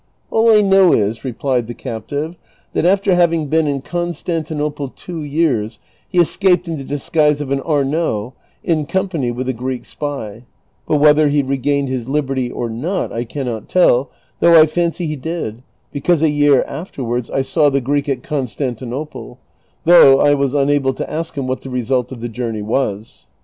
"All 0.31 0.49
I 0.49 0.61
know 0.61 0.93
is," 0.93 1.23
replied 1.23 1.67
the 1.67 1.75
captive, 1.75 2.35
''that 2.73 2.85
after 2.85 3.13
having 3.13 3.45
been 3.49 3.67
in 3.67 3.83
Constantinople 3.83 4.89
two 4.89 5.21
years, 5.21 5.77
he 6.09 6.17
escaped 6.17 6.67
in 6.67 6.79
the 6.79 6.83
disguise 6.83 7.39
of 7.39 7.51
an 7.51 7.59
Arnaut, 7.61 8.33
in 8.63 8.87
company 8.87 9.29
with 9.29 9.47
a 9.47 9.53
Greek 9.53 9.85
spy; 9.85 10.45
but 10.87 10.97
whether 10.97 11.27
he 11.29 11.43
regained 11.43 11.89
his 11.89 12.09
liberty 12.09 12.49
or 12.49 12.67
not 12.67 13.13
I 13.13 13.25
cannot 13.25 13.69
tell, 13.69 14.09
though 14.39 14.59
I 14.59 14.65
fancy 14.65 15.05
he 15.05 15.15
did, 15.15 15.61
because 15.91 16.23
a 16.23 16.31
year 16.31 16.63
afterwards 16.63 17.29
I 17.29 17.43
saw 17.43 17.69
the 17.69 17.79
Greek 17.79 18.09
at 18.09 18.23
Constanti 18.23 18.87
nople, 18.87 19.37
though 19.85 20.19
I 20.19 20.33
was 20.33 20.55
unable 20.55 20.95
to 20.95 21.07
ask 21.07 21.35
him 21.37 21.45
what 21.45 21.61
the 21.61 21.69
result 21.69 22.11
of 22.11 22.21
the 22.21 22.27
jou.rney 22.27 22.63
was." 22.63 23.27